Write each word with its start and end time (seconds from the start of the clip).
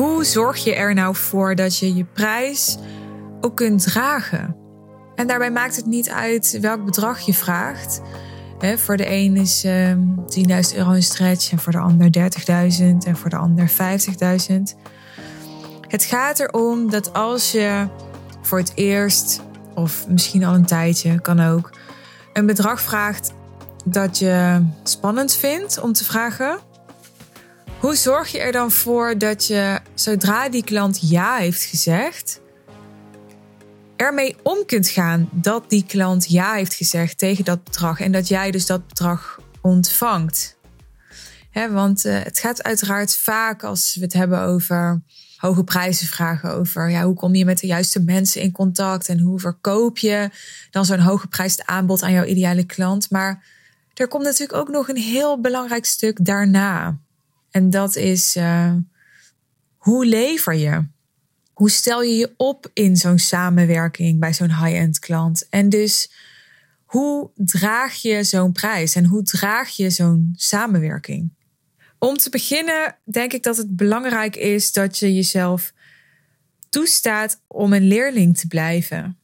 Hoe 0.00 0.24
zorg 0.24 0.64
je 0.64 0.74
er 0.74 0.94
nou 0.94 1.16
voor 1.16 1.54
dat 1.54 1.78
je 1.78 1.94
je 1.94 2.04
prijs 2.04 2.78
ook 3.40 3.56
kunt 3.56 3.82
dragen? 3.82 4.56
En 5.14 5.26
daarbij 5.26 5.50
maakt 5.50 5.76
het 5.76 5.86
niet 5.86 6.10
uit 6.10 6.58
welk 6.60 6.84
bedrag 6.84 7.20
je 7.20 7.34
vraagt. 7.34 8.00
voor 8.76 8.96
de 8.96 9.10
een 9.10 9.36
is 9.36 9.64
uh, 9.64 9.90
ehm, 9.90 10.00
10.000 10.72 10.76
euro 10.76 10.90
een 10.90 11.02
stretch 11.02 11.52
en 11.52 11.58
voor 11.58 11.72
de 11.72 11.78
ander 11.78 12.10
30.000 12.18 12.84
en 13.06 13.16
voor 13.16 13.30
de 13.30 13.36
ander 13.36 13.70
50.000. 13.70 13.76
Het 15.88 16.04
gaat 16.04 16.40
erom 16.40 16.90
dat 16.90 17.12
als 17.12 17.52
je 17.52 17.86
voor 18.42 18.58
het 18.58 18.72
eerst, 18.74 19.40
of 19.74 20.08
misschien 20.08 20.44
al 20.44 20.54
een 20.54 20.66
tijdje, 20.66 21.20
kan 21.20 21.40
ook, 21.40 21.70
een 22.32 22.46
bedrag 22.46 22.80
vraagt 22.80 23.32
dat 23.84 24.18
je 24.18 24.64
spannend 24.82 25.34
vindt 25.34 25.80
om 25.80 25.92
te 25.92 26.04
vragen. 26.04 26.69
Hoe 27.80 27.96
zorg 27.96 28.28
je 28.28 28.38
er 28.38 28.52
dan 28.52 28.70
voor 28.70 29.18
dat 29.18 29.46
je, 29.46 29.80
zodra 29.94 30.48
die 30.48 30.64
klant 30.64 31.10
ja 31.10 31.36
heeft 31.36 31.62
gezegd, 31.62 32.40
ermee 33.96 34.36
om 34.42 34.66
kunt 34.66 34.88
gaan 34.88 35.28
dat 35.32 35.70
die 35.70 35.84
klant 35.86 36.30
ja 36.30 36.54
heeft 36.54 36.74
gezegd 36.74 37.18
tegen 37.18 37.44
dat 37.44 37.64
bedrag 37.64 38.00
en 38.00 38.12
dat 38.12 38.28
jij 38.28 38.50
dus 38.50 38.66
dat 38.66 38.86
bedrag 38.86 39.40
ontvangt? 39.60 40.58
want 41.70 42.04
uh, 42.04 42.22
het 42.22 42.38
gaat 42.38 42.62
uiteraard 42.62 43.16
vaak 43.16 43.64
als 43.64 43.94
we 43.94 44.00
het 44.00 44.12
hebben 44.12 44.40
over 44.40 45.02
hoge 45.36 45.64
prijzen 45.64 46.06
vragen 46.06 46.54
over 46.54 46.90
ja, 46.90 47.04
hoe 47.04 47.14
kom 47.14 47.34
je 47.34 47.44
met 47.44 47.58
de 47.58 47.66
juiste 47.66 48.00
mensen 48.00 48.40
in 48.42 48.52
contact 48.52 49.08
en 49.08 49.18
hoe 49.20 49.40
verkoop 49.40 49.98
je 49.98 50.30
dan 50.70 50.84
zo'n 50.84 50.98
hoge 50.98 51.28
prijs 51.28 51.64
aanbod 51.64 52.02
aan 52.02 52.12
jouw 52.12 52.24
ideale 52.24 52.64
klant. 52.64 53.10
Maar 53.10 53.44
er 53.94 54.08
komt 54.08 54.24
natuurlijk 54.24 54.58
ook 54.58 54.68
nog 54.68 54.88
een 54.88 54.96
heel 54.96 55.40
belangrijk 55.40 55.84
stuk 55.84 56.24
daarna. 56.24 56.98
En 57.50 57.70
dat 57.70 57.96
is 57.96 58.36
uh, 58.36 58.74
hoe 59.76 60.06
lever 60.06 60.54
je? 60.54 60.84
Hoe 61.52 61.70
stel 61.70 62.02
je 62.02 62.16
je 62.16 62.34
op 62.36 62.70
in 62.72 62.96
zo'n 62.96 63.18
samenwerking 63.18 64.20
bij 64.20 64.32
zo'n 64.32 64.64
high-end 64.64 64.98
klant? 64.98 65.48
En 65.48 65.68
dus 65.68 66.10
hoe 66.84 67.30
draag 67.34 67.94
je 67.94 68.24
zo'n 68.24 68.52
prijs 68.52 68.94
en 68.94 69.04
hoe 69.04 69.22
draag 69.22 69.68
je 69.68 69.90
zo'n 69.90 70.32
samenwerking? 70.36 71.32
Om 71.98 72.16
te 72.16 72.30
beginnen 72.30 72.96
denk 73.04 73.32
ik 73.32 73.42
dat 73.42 73.56
het 73.56 73.76
belangrijk 73.76 74.36
is 74.36 74.72
dat 74.72 74.98
je 74.98 75.14
jezelf 75.14 75.72
toestaat 76.68 77.40
om 77.46 77.72
een 77.72 77.86
leerling 77.86 78.38
te 78.38 78.46
blijven. 78.46 79.18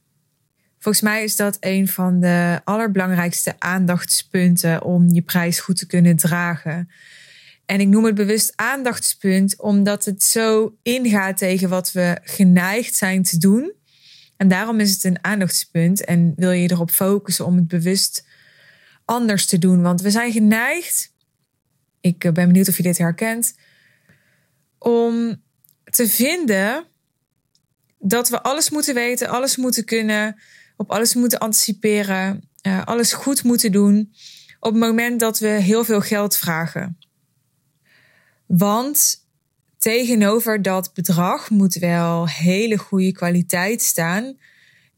Volgens 0.78 1.04
mij 1.04 1.24
is 1.24 1.36
dat 1.36 1.56
een 1.60 1.88
van 1.88 2.20
de 2.20 2.60
allerbelangrijkste 2.64 3.54
aandachtspunten 3.58 4.82
om 4.82 5.08
je 5.08 5.22
prijs 5.22 5.60
goed 5.60 5.76
te 5.76 5.86
kunnen 5.86 6.16
dragen. 6.16 6.90
En 7.66 7.80
ik 7.80 7.88
noem 7.88 8.04
het 8.04 8.14
bewust 8.14 8.52
aandachtspunt 8.56 9.60
omdat 9.60 10.04
het 10.04 10.22
zo 10.22 10.76
ingaat 10.82 11.36
tegen 11.36 11.68
wat 11.68 11.92
we 11.92 12.18
geneigd 12.22 12.94
zijn 12.94 13.22
te 13.22 13.38
doen. 13.38 13.72
En 14.36 14.48
daarom 14.48 14.80
is 14.80 14.90
het 14.92 15.04
een 15.04 15.24
aandachtspunt 15.24 16.04
en 16.04 16.32
wil 16.36 16.50
je 16.50 16.70
erop 16.70 16.90
focussen 16.90 17.44
om 17.46 17.56
het 17.56 17.68
bewust 17.68 18.26
anders 19.04 19.46
te 19.46 19.58
doen. 19.58 19.82
Want 19.82 20.00
we 20.00 20.10
zijn 20.10 20.32
geneigd 20.32 21.14
ik 22.06 22.24
eh, 22.24 22.32
ben 22.32 22.46
benieuwd 22.46 22.68
of 22.68 22.76
je 22.76 22.82
dit 22.82 22.98
herkent. 22.98 23.54
Om 24.78 25.42
te 25.84 26.08
vinden 26.08 26.84
dat 27.98 28.28
we 28.28 28.42
alles 28.42 28.70
moeten 28.70 28.94
weten, 28.94 29.28
alles 29.28 29.56
moeten 29.56 29.84
kunnen, 29.84 30.40
op 30.76 30.90
alles 30.90 31.14
moeten 31.14 31.38
anticiperen, 31.38 32.48
uh, 32.62 32.84
alles 32.84 33.12
goed 33.12 33.42
moeten 33.42 33.72
doen 33.72 34.12
op 34.60 34.72
het 34.72 34.80
moment 34.80 35.20
dat 35.20 35.38
we 35.38 35.48
heel 35.48 35.84
veel 35.84 36.00
geld 36.00 36.36
vragen. 36.36 36.98
Want 38.46 39.24
tegenover 39.78 40.62
dat 40.62 40.94
bedrag 40.94 41.50
moet 41.50 41.74
wel 41.74 42.28
hele 42.28 42.78
goede 42.78 43.12
kwaliteit 43.12 43.82
staan. 43.82 44.38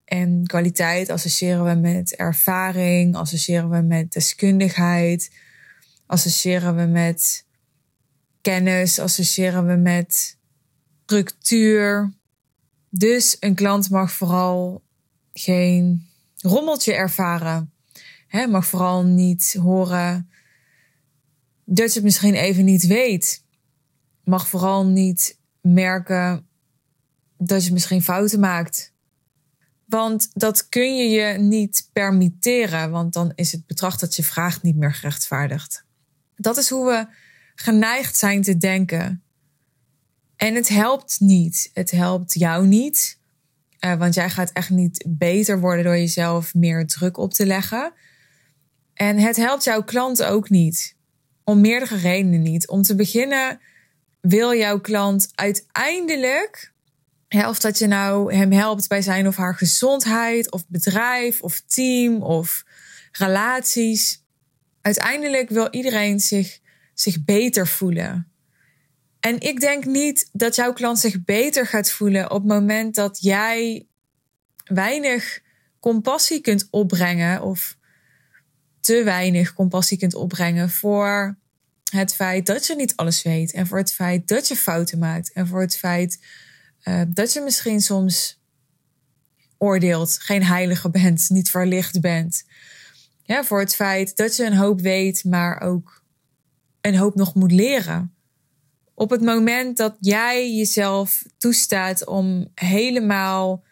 En 0.05 0.46
kwaliteit 0.46 1.11
associëren 1.11 1.64
we 1.64 1.74
met 1.74 2.17
ervaring, 2.17 3.17
associëren 3.17 3.70
we 3.70 3.80
met 3.80 4.12
deskundigheid, 4.12 5.30
associëren 6.06 6.77
we 6.77 6.83
met 6.84 7.46
kennis, 8.40 8.98
associëren 8.98 9.67
we 9.67 9.74
met 9.74 10.39
structuur. 11.05 12.12
Dus 12.90 13.36
een 13.40 13.55
klant 13.55 13.90
mag 13.90 14.12
vooral 14.12 14.83
geen 15.33 16.08
rommeltje 16.36 16.94
ervaren. 16.94 17.73
He, 18.27 18.46
mag 18.46 18.67
vooral 18.67 19.05
niet 19.05 19.56
horen 19.61 20.30
dat 21.70 21.89
je 21.89 21.95
het 21.95 22.02
misschien 22.02 22.34
even 22.34 22.64
niet 22.64 22.86
weet. 22.86 23.45
Mag 24.24 24.48
vooral 24.48 24.86
niet 24.86 25.39
merken 25.61 26.46
dat 27.36 27.64
je 27.64 27.73
misschien 27.73 28.02
fouten 28.02 28.40
maakt. 28.40 28.92
Want 29.84 30.30
dat 30.33 30.68
kun 30.68 30.96
je 30.96 31.08
je 31.08 31.39
niet 31.39 31.90
permitteren, 31.92 32.90
want 32.90 33.12
dan 33.12 33.33
is 33.34 33.52
het 33.52 33.67
bedrag 33.67 33.98
dat 33.98 34.17
je 34.17 34.23
vraagt 34.23 34.62
niet 34.62 34.77
meer 34.77 34.95
gerechtvaardigd. 34.95 35.84
Dat 36.36 36.56
is 36.56 36.68
hoe 36.68 36.86
we 36.86 37.06
geneigd 37.55 38.17
zijn 38.17 38.42
te 38.42 38.56
denken. 38.56 39.23
En 40.36 40.55
het 40.55 40.68
helpt 40.68 41.20
niet. 41.20 41.70
Het 41.73 41.90
helpt 41.90 42.35
jou 42.35 42.67
niet. 42.67 43.18
Uh, 43.80 43.95
want 43.95 44.14
jij 44.14 44.30
gaat 44.30 44.50
echt 44.52 44.70
niet 44.70 45.05
beter 45.08 45.61
worden 45.61 45.85
door 45.85 45.96
jezelf 45.96 46.55
meer 46.55 46.86
druk 46.86 47.17
op 47.17 47.33
te 47.33 47.46
leggen. 47.46 47.92
En 48.95 49.18
het 49.18 49.36
helpt 49.36 49.64
jouw 49.64 49.83
klant 49.83 50.23
ook 50.23 50.50
niet. 50.50 50.96
Om 51.48 51.61
meerdere 51.61 51.97
redenen 51.97 52.42
niet. 52.42 52.69
Om 52.69 52.83
te 52.83 52.95
beginnen 52.95 53.61
wil 54.20 54.55
jouw 54.55 54.81
klant 54.81 55.31
uiteindelijk, 55.35 56.73
of 57.29 57.59
dat 57.59 57.79
je 57.79 57.86
nou 57.86 58.35
hem 58.35 58.53
helpt 58.53 58.89
bij 58.89 59.03
zijn 59.03 59.27
of 59.27 59.36
haar 59.36 59.55
gezondheid, 59.55 60.51
of 60.51 60.64
bedrijf, 60.67 61.42
of 61.42 61.61
team, 61.61 62.23
of 62.23 62.64
relaties 63.13 64.25
uiteindelijk 64.81 65.48
wil 65.48 65.69
iedereen 65.70 66.20
zich, 66.20 66.59
zich 66.95 67.25
beter 67.25 67.67
voelen. 67.67 68.33
En 69.20 69.41
ik 69.41 69.61
denk 69.61 69.85
niet 69.85 70.29
dat 70.33 70.55
jouw 70.55 70.73
klant 70.73 70.98
zich 70.98 71.25
beter 71.25 71.67
gaat 71.67 71.91
voelen 71.91 72.30
op 72.30 72.39
het 72.39 72.53
moment 72.53 72.95
dat 72.95 73.19
jij 73.20 73.86
weinig 74.65 75.41
compassie 75.80 76.41
kunt 76.41 76.69
opbrengen 76.70 77.42
of 77.42 77.77
te 78.88 79.02
weinig 79.04 79.52
compassie 79.52 79.98
kunt 79.98 80.14
opbrengen 80.14 80.70
voor 80.70 81.38
het 81.90 82.14
feit 82.14 82.46
dat 82.46 82.66
je 82.66 82.74
niet 82.74 82.96
alles 82.96 83.22
weet 83.22 83.52
en 83.52 83.66
voor 83.66 83.78
het 83.78 83.92
feit 83.92 84.28
dat 84.28 84.48
je 84.48 84.56
fouten 84.56 84.98
maakt 84.98 85.32
en 85.32 85.46
voor 85.46 85.60
het 85.60 85.76
feit 85.76 86.24
uh, 86.84 87.02
dat 87.08 87.32
je 87.32 87.40
misschien 87.40 87.80
soms 87.80 88.40
oordeelt, 89.58 90.18
geen 90.20 90.44
heilige 90.44 90.90
bent, 90.90 91.28
niet 91.36 91.50
verlicht 91.50 92.00
bent. 92.00 92.44
Ja, 93.22 93.44
voor 93.44 93.60
het 93.60 93.74
feit 93.74 94.16
dat 94.16 94.36
je 94.36 94.44
een 94.44 94.56
hoop 94.56 94.80
weet, 94.80 95.24
maar 95.24 95.60
ook 95.60 96.02
een 96.80 96.96
hoop 96.96 97.14
nog 97.14 97.34
moet 97.34 97.52
leren. 97.52 98.14
Op 98.94 99.10
het 99.10 99.20
moment 99.20 99.76
dat 99.76 99.96
jij 100.00 100.55
jezelf 100.55 101.24
toestaat 101.38 102.06
om 102.06 102.50
helemaal 102.55 103.64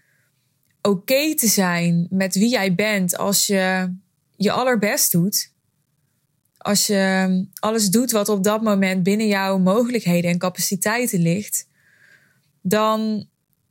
oké 0.82 1.34
te 1.34 1.46
zijn 1.46 2.06
met 2.10 2.34
wie 2.34 2.48
jij 2.48 2.74
bent 2.74 3.16
als 3.16 3.46
je 3.46 3.94
je 4.36 4.52
allerbest 4.52 5.12
doet, 5.12 5.52
als 6.58 6.86
je 6.86 7.46
alles 7.54 7.90
doet 7.90 8.10
wat 8.10 8.28
op 8.28 8.44
dat 8.44 8.62
moment 8.62 9.02
binnen 9.02 9.26
jouw 9.26 9.58
mogelijkheden 9.58 10.30
en 10.30 10.38
capaciteiten 10.38 11.20
ligt, 11.20 11.68
dan 12.60 13.28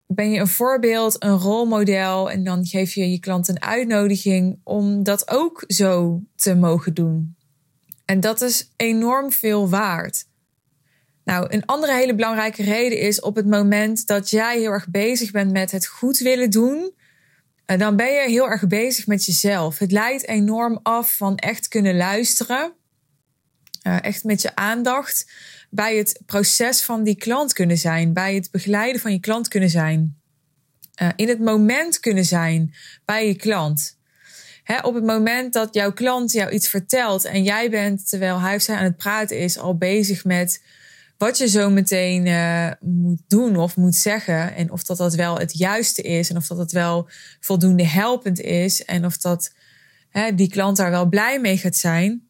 ben 0.08 0.32
je 0.32 0.40
een 0.40 0.48
voorbeeld, 0.48 1.24
een 1.24 1.38
rolmodel 1.38 2.32
en 2.32 2.44
dan 2.44 2.66
geef 2.66 2.94
je 2.94 3.12
je 3.12 3.20
klant 3.20 3.48
een 3.48 3.62
uitnodiging 3.62 4.60
om 4.64 5.04
dat 5.04 5.30
ook 5.30 5.64
zo 5.68 6.22
te 6.36 6.56
mogen 6.56 6.94
doen. 6.94 7.36
En 8.06 8.20
dat 8.20 8.42
is 8.42 8.72
enorm 8.76 9.32
veel 9.32 9.70
waard. 9.70 10.26
Nou, 11.24 11.46
een 11.50 11.66
andere 11.66 11.94
hele 11.94 12.16
belangrijke 12.16 12.64
reden 12.64 13.00
is 13.00 13.22
op 13.22 13.36
het 13.36 13.48
moment 13.48 14.08
dat 14.08 14.30
jij 14.30 14.60
heel 14.60 14.72
erg 14.72 14.90
bezig 14.90 15.32
bent 15.32 15.52
met 15.52 15.72
het 15.72 15.88
goed 15.88 16.18
willen 16.18 16.50
doen, 16.50 16.94
dan 17.66 17.96
ben 17.96 18.14
je 18.14 18.30
heel 18.30 18.50
erg 18.50 18.68
bezig 18.68 19.08
met 19.08 19.26
jezelf. 19.26 19.78
Het 19.78 19.92
leidt 19.92 20.28
enorm 20.28 20.80
af 20.84 21.18
van 21.18 21.38
echt 21.38 21.68
kunnen 21.68 21.96
luisteren, 21.98 22.74
eh, 23.82 24.04
echt 24.04 24.24
met 24.24 24.42
je 24.42 24.56
aandacht 24.56 25.32
bij 25.70 25.98
het 25.98 26.22
proces 26.26 26.82
van 26.82 27.04
die 27.04 27.16
klant 27.16 27.54
kunnen 27.54 27.78
zijn, 27.78 28.14
bij 28.14 28.36
het 28.36 28.52
begeleiden 28.52 29.02
van 29.02 29.12
je 29.12 29.20
klant 29.20 29.48
kunnen 29.48 29.70
zijn, 29.70 30.20
uh, 31.02 31.10
in 31.16 31.28
het 31.28 31.40
moment 31.40 32.00
kunnen 32.00 32.26
zijn 32.26 32.74
bij 33.06 33.28
je 33.28 33.36
klant. 33.36 33.98
Op 34.82 34.94
het 34.94 35.04
moment 35.04 35.54
dat 35.54 35.74
jouw 35.74 35.94
klant 35.94 36.32
jou 36.32 36.52
iets 36.52 36.70
vertelt 36.70 37.26
en 37.26 37.44
jij 37.44 37.70
bent, 37.70 38.10
terwijl 38.10 38.40
hij 38.40 38.56
of 38.56 38.62
zij 38.62 38.76
aan 38.76 38.84
het 38.84 38.98
praten 38.98 39.38
is, 39.38 39.58
al 39.58 39.78
bezig 39.78 40.24
met 40.24 40.64
wat 41.18 41.38
je 41.38 41.48
zo 41.48 41.70
meteen 41.70 42.26
uh, 42.26 42.72
moet 42.80 43.22
doen 43.28 43.58
of 43.58 43.76
moet 43.76 43.96
zeggen. 43.96 44.56
En 44.56 44.72
of 44.72 44.84
dat 44.84 44.98
dat 44.98 45.16
wel 45.16 45.38
het 45.38 45.58
juiste 45.58 46.02
is 46.02 46.30
en 46.30 46.38
of 46.38 46.48
dat 46.48 46.58
het 46.58 46.72
wel 46.72 47.10
voldoende 47.40 47.88
helpend 47.88 48.40
is 48.40 48.86
en 48.86 49.06
of 49.06 49.18
dat 49.18 49.54
hè, 50.10 50.36
die 50.36 50.50
klant 50.50 50.78
daar 50.78 50.92
wel 50.92 51.06
blij 51.06 51.40
mee 51.40 51.58
gaat 51.58 51.76
zijn. 51.76 52.30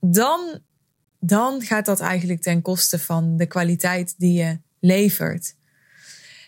Dan 0.00 0.60
dan 1.20 1.62
gaat 1.62 1.86
dat 1.86 2.00
eigenlijk 2.00 2.42
ten 2.42 2.62
koste 2.62 2.98
van 2.98 3.36
de 3.36 3.46
kwaliteit 3.46 4.14
die 4.18 4.32
je 4.32 4.60
levert. 4.80 5.54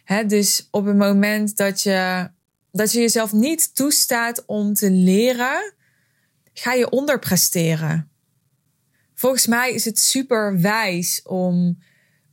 Hè, 0.05 0.27
dus 0.27 0.69
op 0.71 0.85
het 0.85 0.97
moment 0.97 1.57
dat 1.57 1.83
je, 1.83 2.31
dat 2.71 2.93
je 2.93 3.01
jezelf 3.01 3.33
niet 3.33 3.75
toestaat 3.75 4.45
om 4.47 4.75
te 4.75 4.91
leren, 4.91 5.75
ga 6.53 6.73
je 6.73 6.91
onderpresteren. 6.91 8.12
Volgens 9.23 9.47
mij 9.47 9.73
is 9.73 9.85
het 9.85 9.99
super 9.99 10.61
wijs 10.61 11.23
om, 11.23 11.79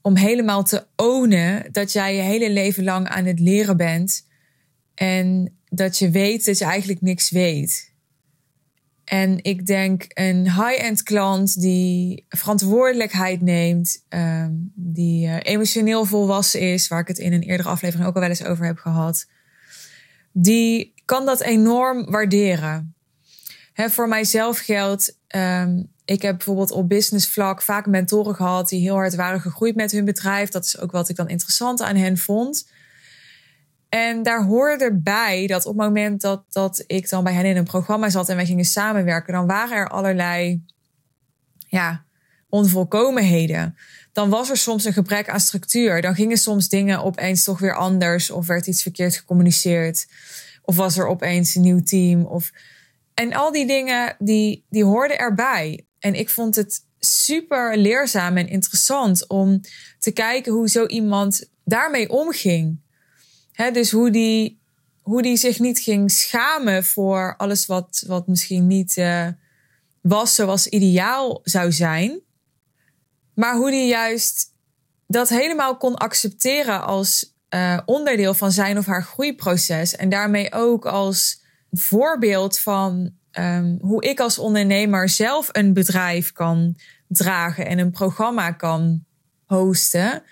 om 0.01 0.15
helemaal 0.15 0.63
te 0.63 0.85
ownen 0.95 1.71
dat 1.71 1.91
jij 1.91 2.15
je 2.15 2.21
hele 2.21 2.49
leven 2.49 2.83
lang 2.83 3.07
aan 3.07 3.25
het 3.25 3.39
leren 3.39 3.77
bent. 3.77 4.27
En 4.95 5.57
dat 5.67 5.97
je 5.97 6.09
weet 6.09 6.45
dat 6.45 6.57
je 6.57 6.65
eigenlijk 6.65 7.01
niks 7.01 7.29
weet. 7.29 7.93
En 9.03 9.43
ik 9.43 9.65
denk 9.65 10.05
een 10.07 10.43
high-end 10.43 11.03
klant 11.03 11.61
die 11.61 12.25
verantwoordelijkheid 12.29 13.41
neemt, 13.41 14.05
um, 14.09 14.71
die 14.75 15.27
uh, 15.27 15.37
emotioneel 15.41 16.05
volwassen 16.05 16.61
is, 16.61 16.87
waar 16.87 16.99
ik 16.99 17.07
het 17.07 17.19
in 17.19 17.33
een 17.33 17.43
eerdere 17.43 17.69
aflevering 17.69 18.07
ook 18.07 18.15
al 18.15 18.21
wel 18.21 18.29
eens 18.29 18.45
over 18.45 18.65
heb 18.65 18.77
gehad, 18.77 19.27
die 20.31 20.93
kan 21.05 21.25
dat 21.25 21.41
enorm 21.41 22.11
waarderen. 22.11 22.93
Voor 23.87 24.07
mijzelf 24.07 24.59
geldt, 24.59 25.17
um, 25.35 25.91
ik 26.05 26.21
heb 26.21 26.35
bijvoorbeeld 26.35 26.71
op 26.71 26.89
business 26.89 27.29
vlak 27.29 27.61
vaak 27.61 27.85
mentoren 27.85 28.35
gehad 28.35 28.69
die 28.69 28.81
heel 28.81 28.95
hard 28.95 29.15
waren 29.15 29.41
gegroeid 29.41 29.75
met 29.75 29.91
hun 29.91 30.05
bedrijf. 30.05 30.49
Dat 30.49 30.65
is 30.65 30.79
ook 30.79 30.91
wat 30.91 31.09
ik 31.09 31.15
dan 31.15 31.29
interessant 31.29 31.81
aan 31.81 31.95
hen 31.95 32.17
vond. 32.17 32.69
En 33.89 34.23
daar 34.23 34.43
hoorde 34.43 34.93
bij 34.93 35.47
dat 35.47 35.65
op 35.65 35.77
het 35.77 35.85
moment 35.85 36.21
dat, 36.21 36.43
dat 36.49 36.83
ik 36.87 37.09
dan 37.09 37.23
bij 37.23 37.33
hen 37.33 37.45
in 37.45 37.57
een 37.57 37.63
programma 37.63 38.09
zat 38.09 38.29
en 38.29 38.35
wij 38.35 38.45
gingen 38.45 38.65
samenwerken, 38.65 39.33
dan 39.33 39.47
waren 39.47 39.77
er 39.77 39.89
allerlei 39.89 40.63
ja, 41.67 42.05
onvolkomenheden. 42.49 43.77
Dan 44.11 44.29
was 44.29 44.49
er 44.49 44.57
soms 44.57 44.85
een 44.85 44.93
gebrek 44.93 45.29
aan 45.29 45.39
structuur. 45.39 46.01
Dan 46.01 46.15
gingen 46.15 46.37
soms 46.37 46.69
dingen 46.69 47.03
opeens 47.03 47.43
toch 47.43 47.59
weer 47.59 47.75
anders 47.75 48.31
of 48.31 48.47
werd 48.47 48.67
iets 48.67 48.81
verkeerd 48.81 49.15
gecommuniceerd. 49.15 50.07
Of 50.61 50.75
was 50.75 50.97
er 50.97 51.07
opeens 51.07 51.55
een 51.55 51.61
nieuw 51.61 51.83
team. 51.83 52.25
Of... 52.25 52.51
En 53.19 53.33
al 53.33 53.51
die 53.51 53.67
dingen 53.67 54.15
die, 54.19 54.65
die 54.69 54.83
hoorden 54.83 55.17
erbij. 55.17 55.85
En 55.99 56.13
ik 56.13 56.29
vond 56.29 56.55
het 56.55 56.85
super 56.99 57.77
leerzaam 57.77 58.37
en 58.37 58.47
interessant 58.47 59.27
om 59.27 59.61
te 59.99 60.11
kijken 60.11 60.53
hoe 60.53 60.69
zo 60.69 60.85
iemand 60.85 61.49
daarmee 61.63 62.09
omging 62.09 62.79
dus 63.73 63.91
hoe 63.91 64.11
die, 64.11 64.61
hoe 65.01 65.21
die 65.21 65.37
zich 65.37 65.59
niet 65.59 65.79
ging 65.79 66.11
schamen 66.11 66.83
voor 66.83 67.35
alles 67.37 67.65
wat, 67.65 68.03
wat 68.07 68.27
misschien 68.27 68.67
niet 68.67 68.97
uh, 68.97 69.27
was 70.01 70.35
zoals 70.35 70.67
ideaal 70.67 71.39
zou 71.43 71.71
zijn. 71.71 72.19
Maar 73.33 73.55
hoe 73.55 73.71
die 73.71 73.87
juist 73.87 74.53
dat 75.07 75.29
helemaal 75.29 75.77
kon 75.77 75.95
accepteren 75.95 76.85
als 76.85 77.35
uh, 77.49 77.79
onderdeel 77.85 78.33
van 78.33 78.51
zijn 78.51 78.77
of 78.77 78.85
haar 78.85 79.03
groeiproces. 79.03 79.95
En 79.95 80.09
daarmee 80.09 80.53
ook 80.53 80.85
als 80.85 81.41
voorbeeld 81.71 82.59
van 82.59 83.11
um, 83.31 83.77
hoe 83.81 84.03
ik 84.03 84.19
als 84.19 84.39
ondernemer 84.39 85.09
zelf 85.09 85.49
een 85.51 85.73
bedrijf 85.73 86.31
kan 86.31 86.77
dragen 87.07 87.65
en 87.65 87.79
een 87.79 87.91
programma 87.91 88.51
kan 88.51 89.05
hosten 89.45 90.23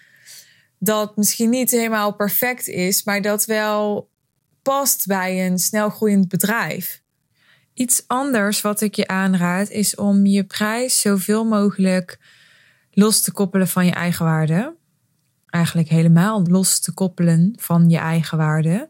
dat 0.79 1.17
misschien 1.17 1.49
niet 1.49 1.71
helemaal 1.71 2.13
perfect 2.13 2.67
is, 2.67 3.03
maar 3.03 3.21
dat 3.21 3.45
wel 3.45 4.09
past 4.61 5.07
bij 5.07 5.45
een 5.45 5.59
snel 5.59 5.89
groeiend 5.89 6.27
bedrijf. 6.27 7.01
Iets 7.73 8.03
anders 8.07 8.61
wat 8.61 8.81
ik 8.81 8.95
je 8.95 9.07
aanraad 9.07 9.69
is 9.69 9.95
om 9.95 10.25
je 10.25 10.43
prijs 10.43 11.01
zoveel 11.01 11.45
mogelijk 11.45 12.19
los 12.91 13.21
te 13.21 13.31
koppelen 13.31 13.67
van 13.67 13.85
je 13.85 13.91
eigen 13.91 14.25
waarde. 14.25 14.75
Eigenlijk 15.45 15.89
helemaal 15.89 16.41
los 16.41 16.79
te 16.79 16.93
koppelen 16.93 17.53
van 17.59 17.89
je 17.89 17.97
eigen 17.97 18.37
waarde. 18.37 18.89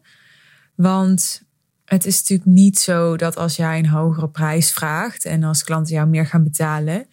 Want 0.76 1.42
het 1.88 2.06
is 2.06 2.20
natuurlijk 2.20 2.50
niet 2.50 2.80
zo 2.80 3.16
dat 3.16 3.38
als 3.38 3.56
jij 3.56 3.80
een 3.80 3.88
hogere 3.88 4.30
prijs 4.30 4.72
vraagt 4.72 5.26
en 5.26 5.44
als 5.44 5.64
klanten 5.64 5.96
jou 5.96 6.08
meer 6.08 6.26
gaan 6.26 6.44
betalen, 6.44 7.08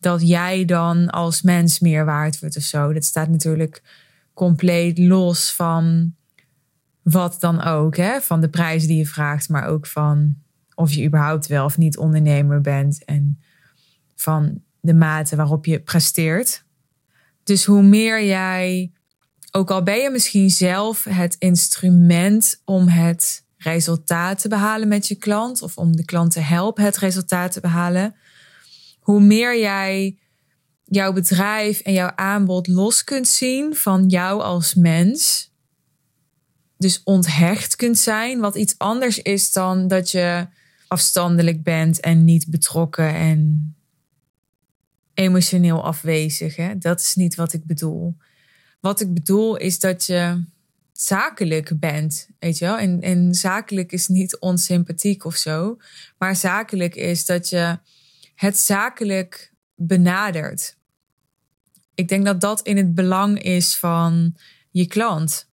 dat 0.00 0.28
jij 0.28 0.64
dan 0.64 1.10
als 1.10 1.42
mens 1.42 1.78
meer 1.78 2.04
waard 2.04 2.40
wordt 2.40 2.56
of 2.56 2.62
zo. 2.62 2.92
Dat 2.92 3.04
staat 3.04 3.28
natuurlijk 3.28 3.82
compleet 4.34 4.98
los 4.98 5.52
van 5.52 6.14
wat 7.02 7.40
dan 7.40 7.62
ook, 7.62 7.96
hè? 7.96 8.20
van 8.20 8.40
de 8.40 8.48
prijs 8.48 8.86
die 8.86 8.96
je 8.96 9.06
vraagt, 9.06 9.48
maar 9.48 9.66
ook 9.66 9.86
van 9.86 10.36
of 10.74 10.92
je 10.92 11.04
überhaupt 11.04 11.46
wel 11.46 11.64
of 11.64 11.78
niet 11.78 11.98
ondernemer 11.98 12.60
bent 12.60 13.04
en 13.04 13.40
van 14.14 14.62
de 14.80 14.94
mate 14.94 15.36
waarop 15.36 15.66
je 15.66 15.80
presteert. 15.80 16.64
Dus 17.42 17.64
hoe 17.64 17.82
meer 17.82 18.24
jij, 18.24 18.92
ook 19.50 19.70
al 19.70 19.82
ben 19.82 19.96
je 19.96 20.10
misschien 20.10 20.50
zelf 20.50 21.04
het 21.04 21.36
instrument 21.38 22.62
om 22.64 22.88
het 22.88 23.43
resultaat 23.64 24.40
te 24.40 24.48
behalen 24.48 24.88
met 24.88 25.06
je 25.08 25.14
klant 25.14 25.62
of 25.62 25.76
om 25.76 25.96
de 25.96 26.04
klant 26.04 26.32
te 26.32 26.40
helpen 26.40 26.84
het 26.84 26.96
resultaat 26.96 27.52
te 27.52 27.60
behalen, 27.60 28.14
hoe 29.00 29.20
meer 29.20 29.58
jij 29.58 30.18
jouw 30.84 31.12
bedrijf 31.12 31.80
en 31.80 31.92
jouw 31.92 32.12
aanbod 32.14 32.66
los 32.66 33.04
kunt 33.04 33.28
zien 33.28 33.74
van 33.74 34.08
jou 34.08 34.42
als 34.42 34.74
mens. 34.74 35.52
Dus 36.76 37.00
onthecht 37.04 37.76
kunt 37.76 37.98
zijn, 37.98 38.40
wat 38.40 38.56
iets 38.56 38.74
anders 38.78 39.18
is 39.18 39.52
dan 39.52 39.88
dat 39.88 40.10
je 40.10 40.46
afstandelijk 40.88 41.62
bent 41.62 42.00
en 42.00 42.24
niet 42.24 42.50
betrokken 42.50 43.14
en 43.14 43.74
emotioneel 45.14 45.84
afwezig. 45.84 46.56
Hè? 46.56 46.78
Dat 46.78 47.00
is 47.00 47.14
niet 47.14 47.34
wat 47.34 47.52
ik 47.52 47.64
bedoel. 47.64 48.16
Wat 48.80 49.00
ik 49.00 49.14
bedoel 49.14 49.56
is 49.56 49.78
dat 49.78 50.04
je 50.04 50.44
zakelijk 50.98 51.80
bent, 51.80 52.28
weet 52.38 52.58
je 52.58 52.64
wel? 52.64 52.78
En, 52.78 53.00
en 53.00 53.34
zakelijk 53.34 53.92
is 53.92 54.08
niet 54.08 54.38
onsympathiek 54.38 55.24
of 55.24 55.34
zo, 55.34 55.76
maar 56.18 56.36
zakelijk 56.36 56.94
is 56.94 57.24
dat 57.24 57.48
je 57.48 57.78
het 58.34 58.58
zakelijk 58.58 59.52
benadert. 59.74 60.76
Ik 61.94 62.08
denk 62.08 62.24
dat 62.24 62.40
dat 62.40 62.60
in 62.62 62.76
het 62.76 62.94
belang 62.94 63.42
is 63.42 63.76
van 63.76 64.36
je 64.70 64.86
klant. 64.86 65.48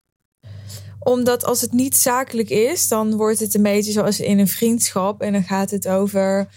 Omdat 0.99 1.45
als 1.45 1.61
het 1.61 1.73
niet 1.73 1.97
zakelijk 1.97 2.51
is, 2.51 2.89
dan 2.89 3.15
wordt 3.15 3.41
het 3.41 3.55
een 3.55 3.63
beetje 3.63 3.93
zoals 3.93 4.21
in 4.21 4.39
een 4.39 4.49
vriendschap. 4.49 5.21
En 5.21 5.33
dan 5.33 5.45
gaat 5.45 5.71
het 5.71 5.89
over 5.89 6.49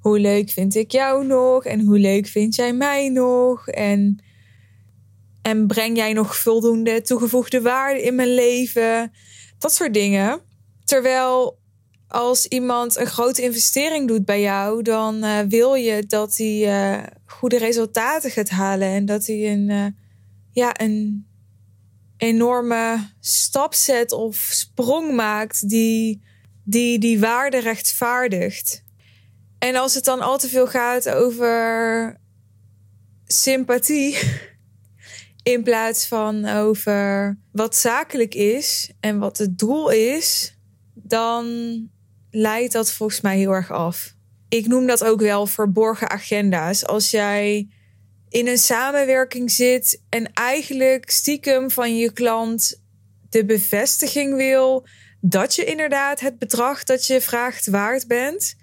hoe 0.00 0.18
leuk 0.18 0.50
vind 0.50 0.74
ik 0.74 0.90
jou 0.90 1.26
nog 1.26 1.64
en 1.64 1.80
hoe 1.80 1.98
leuk 1.98 2.26
vind 2.26 2.54
jij 2.54 2.72
mij 2.72 3.08
nog. 3.08 3.68
En, 3.68 4.23
en 5.44 5.66
breng 5.66 5.96
jij 5.96 6.12
nog 6.12 6.36
voldoende 6.36 7.02
toegevoegde 7.02 7.60
waarde 7.60 8.02
in 8.02 8.14
mijn 8.14 8.34
leven. 8.34 9.12
Dat 9.58 9.72
soort 9.72 9.94
dingen. 9.94 10.40
Terwijl 10.84 11.58
als 12.08 12.46
iemand 12.46 12.96
een 12.96 13.06
grote 13.06 13.42
investering 13.42 14.08
doet 14.08 14.24
bij 14.24 14.40
jou, 14.40 14.82
dan 14.82 15.24
uh, 15.24 15.38
wil 15.48 15.74
je 15.74 16.06
dat 16.06 16.36
hij 16.36 16.92
uh, 16.96 17.02
goede 17.24 17.58
resultaten 17.58 18.30
gaat 18.30 18.48
halen 18.48 18.88
en 18.88 19.06
dat 19.06 19.26
hij 19.26 19.52
een, 19.52 19.68
uh, 19.70 19.86
ja, 20.52 20.80
een 20.80 21.26
enorme 22.16 23.10
stap 23.20 23.74
zet 23.74 24.12
of 24.12 24.36
sprong 24.36 25.14
maakt 25.14 25.68
die 25.68 26.22
die, 26.64 26.98
die 26.98 27.20
waarde 27.20 27.58
rechtvaardigt. 27.58 28.82
En 29.58 29.76
als 29.76 29.94
het 29.94 30.04
dan 30.04 30.20
al 30.20 30.38
te 30.38 30.48
veel 30.48 30.66
gaat 30.66 31.08
over 31.08 32.20
sympathie, 33.26 34.18
in 35.44 35.62
plaats 35.62 36.06
van 36.06 36.46
over 36.46 37.38
wat 37.52 37.76
zakelijk 37.76 38.34
is 38.34 38.92
en 39.00 39.18
wat 39.18 39.38
het 39.38 39.58
doel 39.58 39.90
is, 39.90 40.56
dan 40.94 41.46
leidt 42.30 42.72
dat 42.72 42.92
volgens 42.92 43.20
mij 43.20 43.36
heel 43.36 43.52
erg 43.52 43.70
af. 43.70 44.14
Ik 44.48 44.66
noem 44.66 44.86
dat 44.86 45.04
ook 45.04 45.20
wel 45.20 45.46
verborgen 45.46 46.10
agenda's. 46.10 46.86
Als 46.86 47.10
jij 47.10 47.68
in 48.28 48.46
een 48.46 48.58
samenwerking 48.58 49.50
zit 49.50 50.02
en 50.08 50.32
eigenlijk 50.32 51.10
stiekem 51.10 51.70
van 51.70 51.96
je 51.96 52.12
klant 52.12 52.82
de 53.28 53.44
bevestiging 53.44 54.36
wil 54.36 54.86
dat 55.20 55.54
je 55.54 55.64
inderdaad 55.64 56.20
het 56.20 56.38
bedrag 56.38 56.84
dat 56.84 57.06
je 57.06 57.20
vraagt 57.20 57.66
waard 57.66 58.06
bent, 58.06 58.56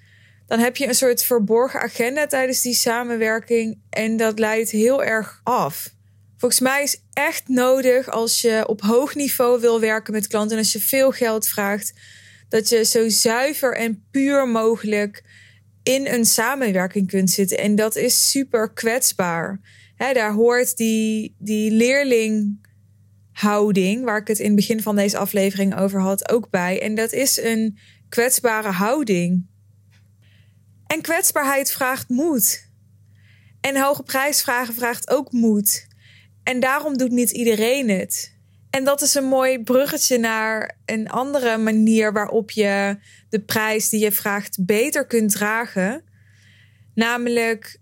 dan 0.47 0.59
heb 0.59 0.77
je 0.77 0.87
een 0.87 0.95
soort 0.95 1.23
verborgen 1.23 1.81
agenda 1.81 2.27
tijdens 2.27 2.61
die 2.61 2.73
samenwerking 2.73 3.79
en 3.89 4.17
dat 4.17 4.39
leidt 4.39 4.69
heel 4.69 5.03
erg 5.03 5.39
af. 5.43 5.93
Volgens 6.41 6.61
mij 6.61 6.83
is 6.83 7.01
echt 7.13 7.47
nodig 7.47 8.09
als 8.09 8.41
je 8.41 8.67
op 8.67 8.81
hoog 8.81 9.15
niveau 9.15 9.59
wil 9.59 9.79
werken 9.79 10.13
met 10.13 10.27
klanten 10.27 10.51
en 10.51 10.57
als 10.63 10.71
je 10.71 10.79
veel 10.79 11.11
geld 11.11 11.47
vraagt, 11.47 11.93
dat 12.49 12.69
je 12.69 12.85
zo 12.85 13.09
zuiver 13.09 13.75
en 13.75 14.03
puur 14.11 14.47
mogelijk 14.47 15.23
in 15.83 16.07
een 16.07 16.25
samenwerking 16.25 17.07
kunt 17.07 17.29
zitten. 17.29 17.57
En 17.57 17.75
dat 17.75 17.95
is 17.95 18.29
super 18.29 18.73
kwetsbaar. 18.73 19.59
daar 19.97 20.33
hoort 20.33 20.77
die, 20.77 21.35
die 21.39 21.71
leerlinghouding, 21.71 24.03
waar 24.03 24.19
ik 24.19 24.27
het 24.27 24.39
in 24.39 24.45
het 24.45 24.55
begin 24.55 24.81
van 24.81 24.95
deze 24.95 25.17
aflevering 25.17 25.77
over 25.77 25.99
had, 25.99 26.31
ook 26.31 26.49
bij. 26.49 26.81
En 26.81 26.95
dat 26.95 27.11
is 27.11 27.37
een 27.37 27.77
kwetsbare 28.09 28.71
houding. 28.71 29.45
En 30.87 31.01
kwetsbaarheid 31.01 31.71
vraagt 31.71 32.09
moed. 32.09 32.69
En 33.59 33.81
hoge 33.81 34.03
prijsvragen 34.03 34.73
vraagt 34.73 35.09
ook 35.09 35.31
moed. 35.31 35.89
En 36.43 36.59
daarom 36.59 36.97
doet 36.97 37.11
niet 37.11 37.31
iedereen 37.31 37.89
het. 37.89 38.39
En 38.69 38.83
dat 38.83 39.01
is 39.01 39.13
een 39.15 39.25
mooi 39.25 39.63
bruggetje 39.63 40.17
naar 40.17 40.77
een 40.85 41.09
andere 41.09 41.57
manier 41.57 42.13
waarop 42.13 42.51
je 42.51 42.97
de 43.29 43.41
prijs 43.41 43.89
die 43.89 43.99
je 43.99 44.11
vraagt 44.11 44.65
beter 44.65 45.07
kunt 45.07 45.31
dragen. 45.31 46.03
Namelijk 46.93 47.79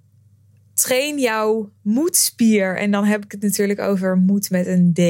train 0.73 1.19
jouw 1.19 1.71
moedspier. 1.83 2.77
En 2.77 2.91
dan 2.91 3.05
heb 3.05 3.23
ik 3.23 3.31
het 3.31 3.41
natuurlijk 3.41 3.79
over 3.79 4.17
moed 4.17 4.49
met 4.49 4.67
een 4.67 4.93
D. 4.93 5.01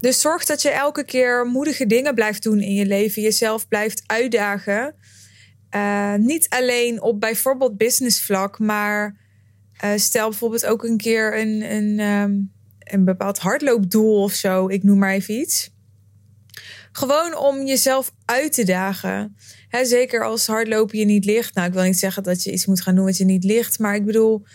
Dus 0.00 0.20
zorg 0.20 0.44
dat 0.44 0.62
je 0.62 0.70
elke 0.70 1.04
keer 1.04 1.46
moedige 1.46 1.86
dingen 1.86 2.14
blijft 2.14 2.42
doen 2.42 2.60
in 2.60 2.74
je 2.74 2.86
leven, 2.86 3.22
jezelf 3.22 3.68
blijft 3.68 4.02
uitdagen. 4.06 4.94
Uh, 5.74 6.14
niet 6.14 6.48
alleen 6.48 7.02
op 7.02 7.20
bijvoorbeeld 7.20 7.76
business 7.76 8.22
vlak, 8.22 8.58
maar 8.58 9.23
uh, 9.84 9.90
stel 9.96 10.28
bijvoorbeeld 10.28 10.66
ook 10.66 10.84
een 10.84 10.96
keer 10.96 11.38
een, 11.38 11.72
een, 11.72 12.00
um, 12.00 12.52
een 12.78 13.04
bepaald 13.04 13.38
hardloopdoel 13.38 14.22
of 14.22 14.32
zo. 14.32 14.68
Ik 14.68 14.82
noem 14.82 14.98
maar 14.98 15.12
even 15.12 15.34
iets. 15.34 15.70
Gewoon 16.92 17.36
om 17.36 17.66
jezelf 17.66 18.12
uit 18.24 18.52
te 18.52 18.64
dagen. 18.64 19.36
Zeker 19.82 20.24
als 20.24 20.46
hardlopen 20.46 20.98
je 20.98 21.04
niet 21.04 21.24
ligt. 21.24 21.54
Nou, 21.54 21.66
ik 21.68 21.74
wil 21.74 21.82
niet 21.82 21.98
zeggen 21.98 22.22
dat 22.22 22.42
je 22.42 22.52
iets 22.52 22.66
moet 22.66 22.80
gaan 22.80 22.94
doen 22.94 23.04
wat 23.04 23.16
je 23.16 23.24
niet 23.24 23.44
ligt. 23.44 23.78
Maar 23.78 23.94
ik 23.94 24.04
bedoel, 24.04 24.46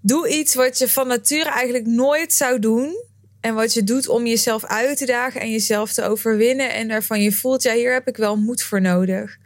doe 0.00 0.28
iets 0.28 0.54
wat 0.54 0.78
je 0.78 0.88
van 0.88 1.08
nature 1.08 1.50
eigenlijk 1.50 1.86
nooit 1.86 2.32
zou 2.32 2.58
doen. 2.58 3.04
En 3.40 3.54
wat 3.54 3.74
je 3.74 3.84
doet 3.84 4.08
om 4.08 4.26
jezelf 4.26 4.64
uit 4.64 4.96
te 4.96 5.06
dagen 5.06 5.40
en 5.40 5.50
jezelf 5.50 5.92
te 5.92 6.02
overwinnen. 6.02 6.72
En 6.72 6.88
daarvan 6.88 7.22
je 7.22 7.32
voelt, 7.32 7.62
ja, 7.62 7.74
hier 7.74 7.92
heb 7.92 8.08
ik 8.08 8.16
wel 8.16 8.36
moed 8.36 8.62
voor 8.62 8.80
nodig. 8.80 9.36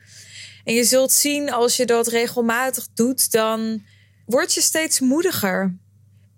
En 0.64 0.74
je 0.74 0.84
zult 0.84 1.12
zien, 1.12 1.52
als 1.52 1.76
je 1.76 1.86
dat 1.86 2.06
regelmatig 2.06 2.88
doet, 2.94 3.30
dan 3.30 3.82
word 4.28 4.54
je 4.54 4.60
steeds 4.60 5.00
moediger. 5.00 5.76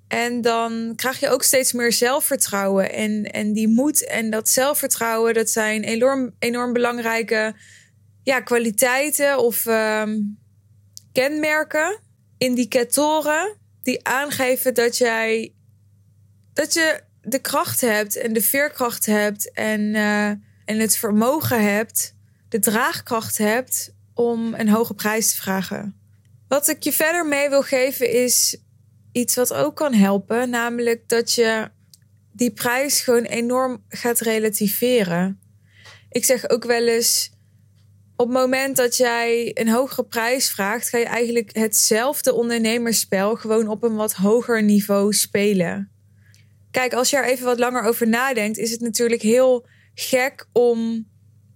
En 0.08 0.40
dan 0.40 0.92
krijg 0.96 1.20
je 1.20 1.28
ook 1.28 1.42
steeds 1.42 1.72
meer 1.72 1.92
zelfvertrouwen. 1.92 2.92
En, 2.92 3.24
en 3.24 3.52
die 3.52 3.68
moed 3.68 4.06
en 4.06 4.30
dat 4.30 4.48
zelfvertrouwen, 4.48 5.34
dat 5.34 5.50
zijn 5.50 5.82
enorm, 5.82 6.34
enorm 6.38 6.72
belangrijke 6.72 7.54
ja, 8.22 8.40
kwaliteiten 8.40 9.38
of 9.38 9.66
um, 9.66 10.38
kenmerken, 11.12 12.00
indicatoren 12.38 13.56
die 13.82 14.06
aangeven 14.06 14.74
dat 14.74 14.96
jij 14.96 15.54
dat 16.52 16.72
je 16.72 17.00
de 17.22 17.38
kracht 17.38 17.80
hebt 17.80 18.16
en 18.16 18.32
de 18.32 18.42
veerkracht 18.42 19.06
hebt 19.06 19.52
en, 19.52 19.80
uh, 19.80 20.26
en 20.64 20.78
het 20.78 20.96
vermogen 20.96 21.72
hebt, 21.72 22.14
de 22.48 22.58
draagkracht 22.58 23.38
hebt 23.38 23.94
om 24.14 24.54
een 24.54 24.68
hoge 24.68 24.94
prijs 24.94 25.30
te 25.30 25.36
vragen. 25.36 25.99
Wat 26.50 26.68
ik 26.68 26.82
je 26.82 26.92
verder 26.92 27.26
mee 27.26 27.48
wil 27.48 27.62
geven 27.62 28.10
is 28.10 28.56
iets 29.12 29.34
wat 29.34 29.52
ook 29.52 29.76
kan 29.76 29.94
helpen, 29.94 30.50
namelijk 30.50 31.08
dat 31.08 31.32
je 31.32 31.70
die 32.32 32.52
prijs 32.52 33.00
gewoon 33.00 33.22
enorm 33.22 33.84
gaat 33.88 34.20
relativeren. 34.20 35.40
Ik 36.08 36.24
zeg 36.24 36.48
ook 36.48 36.64
wel 36.64 36.86
eens: 36.86 37.30
op 38.16 38.26
het 38.26 38.36
moment 38.36 38.76
dat 38.76 38.96
jij 38.96 39.50
een 39.54 39.68
hogere 39.68 40.04
prijs 40.04 40.50
vraagt, 40.50 40.88
ga 40.88 40.98
je 40.98 41.04
eigenlijk 41.04 41.56
hetzelfde 41.56 42.34
ondernemerspel 42.34 43.36
gewoon 43.36 43.68
op 43.68 43.82
een 43.82 43.96
wat 43.96 44.12
hoger 44.12 44.62
niveau 44.62 45.12
spelen. 45.12 45.90
Kijk, 46.70 46.92
als 46.92 47.10
je 47.10 47.16
er 47.16 47.28
even 47.28 47.44
wat 47.44 47.58
langer 47.58 47.82
over 47.82 48.08
nadenkt, 48.08 48.58
is 48.58 48.70
het 48.70 48.80
natuurlijk 48.80 49.22
heel 49.22 49.66
gek 49.94 50.46
om 50.52 51.08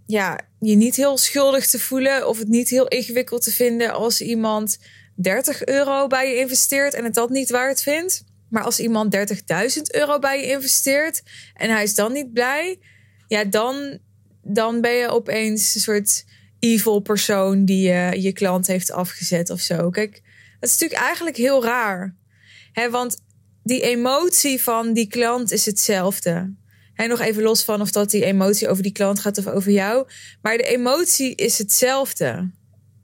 ja, 0.06 0.40
je 0.64 0.76
niet 0.76 0.96
heel 0.96 1.18
schuldig 1.18 1.66
te 1.66 1.78
voelen 1.78 2.28
of 2.28 2.38
het 2.38 2.48
niet 2.48 2.68
heel 2.68 2.88
ingewikkeld 2.88 3.42
te 3.42 3.52
vinden 3.52 3.92
als 3.92 4.20
iemand 4.20 4.78
30 5.14 5.64
euro 5.64 6.06
bij 6.06 6.28
je 6.28 6.38
investeert 6.38 6.94
en 6.94 7.04
het 7.04 7.14
dat 7.14 7.30
niet 7.30 7.50
waard 7.50 7.82
vindt. 7.82 8.24
Maar 8.48 8.62
als 8.62 8.80
iemand 8.80 9.16
30.000 9.16 9.82
euro 9.90 10.18
bij 10.18 10.40
je 10.40 10.46
investeert 10.46 11.22
en 11.54 11.70
hij 11.70 11.82
is 11.82 11.94
dan 11.94 12.12
niet 12.12 12.32
blij, 12.32 12.78
ja, 13.26 13.44
dan, 13.44 13.98
dan 14.42 14.80
ben 14.80 14.92
je 14.92 15.08
opeens 15.08 15.74
een 15.74 15.80
soort 15.80 16.24
evil 16.58 17.00
persoon 17.00 17.64
die 17.64 17.88
je, 17.88 18.20
je 18.20 18.32
klant 18.32 18.66
heeft 18.66 18.90
afgezet 18.90 19.50
of 19.50 19.60
zo. 19.60 19.90
Kijk, 19.90 20.22
dat 20.60 20.70
is 20.70 20.78
natuurlijk 20.78 21.00
eigenlijk 21.00 21.36
heel 21.36 21.64
raar. 21.64 22.14
Hè, 22.72 22.90
want 22.90 23.16
die 23.62 23.80
emotie 23.82 24.62
van 24.62 24.92
die 24.92 25.08
klant 25.08 25.52
is 25.52 25.66
hetzelfde. 25.66 26.54
En 26.94 27.08
nog 27.08 27.20
even 27.20 27.42
los 27.42 27.64
van 27.64 27.80
of 27.80 27.90
dat 27.90 28.10
die 28.10 28.24
emotie 28.24 28.68
over 28.68 28.82
die 28.82 28.92
klant 28.92 29.20
gaat 29.20 29.38
of 29.38 29.46
over 29.46 29.72
jou. 29.72 30.06
Maar 30.42 30.56
de 30.56 30.62
emotie 30.62 31.34
is 31.34 31.58
hetzelfde. 31.58 32.50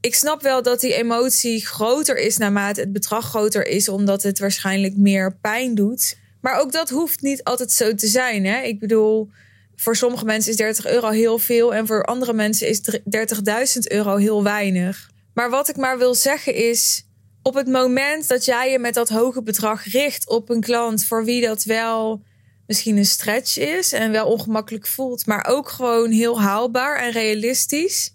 Ik 0.01 0.15
snap 0.15 0.43
wel 0.43 0.63
dat 0.63 0.81
die 0.81 0.95
emotie 0.95 1.67
groter 1.67 2.19
is 2.19 2.37
naarmate 2.37 2.81
het 2.81 2.93
bedrag 2.93 3.29
groter 3.29 3.67
is, 3.67 3.89
omdat 3.89 4.23
het 4.23 4.39
waarschijnlijk 4.39 4.97
meer 4.97 5.37
pijn 5.41 5.75
doet. 5.75 6.19
Maar 6.41 6.61
ook 6.61 6.73
dat 6.73 6.91
hoeft 6.91 7.21
niet 7.21 7.45
altijd 7.45 7.73
zo 7.73 7.95
te 7.95 8.07
zijn. 8.07 8.45
Hè? 8.47 8.61
Ik 8.63 8.79
bedoel, 8.79 9.31
voor 9.77 9.97
sommige 9.97 10.25
mensen 10.25 10.51
is 10.51 10.57
30 10.57 10.87
euro 10.87 11.09
heel 11.09 11.39
veel 11.39 11.75
en 11.75 11.87
voor 11.87 12.05
andere 12.05 12.33
mensen 12.33 12.69
is 12.69 12.81
30.000 12.81 13.79
euro 13.83 14.17
heel 14.17 14.43
weinig. 14.43 15.11
Maar 15.35 15.51
wat 15.51 15.69
ik 15.69 15.77
maar 15.77 15.99
wil 15.99 16.15
zeggen 16.15 16.55
is, 16.55 17.05
op 17.43 17.55
het 17.55 17.67
moment 17.67 18.29
dat 18.29 18.45
jij 18.45 18.71
je 18.71 18.79
met 18.79 18.95
dat 18.95 19.09
hoge 19.09 19.43
bedrag 19.43 19.85
richt 19.85 20.29
op 20.29 20.51
een 20.51 20.61
klant 20.61 21.05
voor 21.05 21.25
wie 21.25 21.47
dat 21.47 21.65
wel 21.65 22.23
misschien 22.71 22.97
een 22.97 23.07
stretch 23.07 23.59
is 23.59 23.93
en 23.93 24.11
wel 24.11 24.27
ongemakkelijk 24.27 24.87
voelt, 24.87 25.27
maar 25.27 25.47
ook 25.49 25.69
gewoon 25.69 26.11
heel 26.11 26.41
haalbaar 26.41 26.97
en 26.97 27.11
realistisch, 27.11 28.15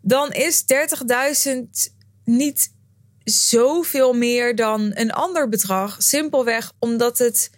dan 0.00 0.32
is 0.32 0.64
30.000 1.46 1.92
niet 2.24 2.72
zoveel 3.24 4.12
meer 4.12 4.54
dan 4.54 4.90
een 4.94 5.12
ander 5.12 5.48
bedrag. 5.48 5.96
Simpelweg 5.98 6.72
omdat 6.78 7.18
het 7.18 7.50